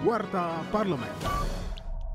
[0.00, 1.12] Warta Parlemen.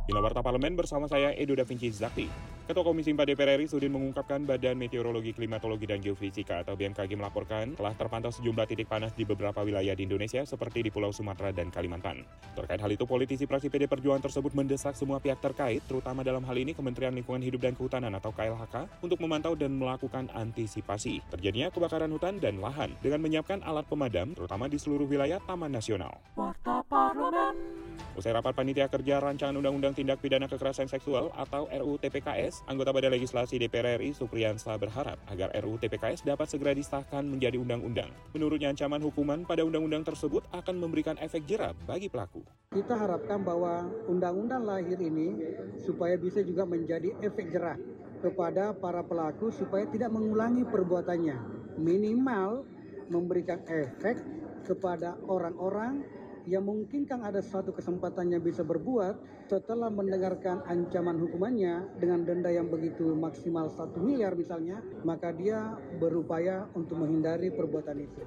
[0.10, 2.26] Inilah Warta Parlemen bersama saya Edo Da Vinci Zakti.
[2.66, 7.78] Ketua Komisi 4 DPR RI Sudin mengungkapkan Badan Meteorologi, Klimatologi, dan Geofisika atau BMKG melaporkan
[7.78, 11.70] telah terpantau sejumlah titik panas di beberapa wilayah di Indonesia seperti di Pulau Sumatera dan
[11.70, 12.26] Kalimantan.
[12.58, 16.58] Terkait hal itu, politisi praksi PD Perjuangan tersebut mendesak semua pihak terkait, terutama dalam hal
[16.58, 22.10] ini Kementerian Lingkungan Hidup dan Kehutanan atau KLHK, untuk memantau dan melakukan antisipasi terjadinya kebakaran
[22.10, 26.18] hutan dan lahan dengan menyiapkan alat pemadam, terutama di seluruh wilayah Taman Nasional.
[26.34, 27.75] Warta Parlemen.
[28.16, 33.12] Usai rapat panitia kerja rancangan Undang-Undang Tindak Pidana Kekerasan Seksual atau RUU TPKS, anggota Badan
[33.12, 38.08] Legislasi DPR RI Supriyansa berharap agar RUU TPKS dapat segera disahkan menjadi undang-undang.
[38.32, 42.40] Menurutnya ancaman hukuman pada undang-undang tersebut akan memberikan efek jerah bagi pelaku.
[42.72, 45.36] Kita harapkan bahwa undang-undang lahir ini
[45.84, 47.76] supaya bisa juga menjadi efek jerah
[48.24, 51.36] kepada para pelaku supaya tidak mengulangi perbuatannya.
[51.84, 52.64] Minimal
[53.12, 54.24] memberikan efek
[54.64, 56.02] kepada orang-orang
[56.46, 62.70] yang mungkin kan ada suatu kesempatannya bisa berbuat setelah mendengarkan ancaman hukumannya dengan denda yang
[62.70, 68.22] begitu maksimal satu miliar misalnya, maka dia berupaya untuk menghindari perbuatan itu.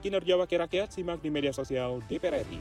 [0.00, 2.60] Kinerja Wakil Rakyat simak di media sosial DPR RI.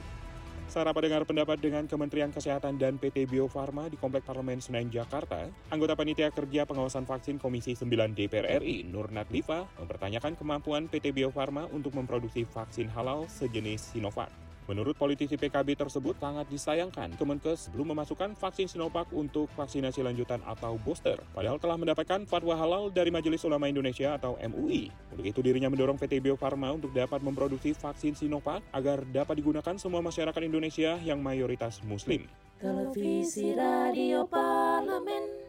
[0.67, 5.47] Sarapa dengar pendapat dengan Kementerian Kesehatan dan PT Bio Farma di Komplek Parlemen Senayan, Jakarta,
[5.71, 11.31] anggota Panitia Kerja Pengawasan Vaksin Komisi 9 DPR RI, Nurnat Liva, mempertanyakan kemampuan PT Bio
[11.31, 14.46] Farma untuk memproduksi vaksin halal sejenis Sinovac.
[14.67, 20.75] Menurut politisi PKB tersebut sangat disayangkan Kemenkes belum memasukkan vaksin Sinovac untuk vaksinasi lanjutan atau
[20.83, 24.91] booster, padahal telah mendapatkan fatwa halal dari Majelis Ulama Indonesia atau MUI.
[25.15, 29.79] Untuk itu dirinya mendorong PT Bio Farma untuk dapat memproduksi vaksin Sinovac agar dapat digunakan
[29.79, 32.27] semua masyarakat Indonesia yang mayoritas muslim.
[32.59, 35.47] Televisi Radio Parlemen.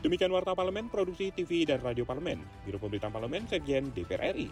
[0.00, 4.48] Demikian Warta Parlemen, Produksi TV dan Radio Parlemen, Biro Pemberitaan Parlemen, Sekjen DPR RI.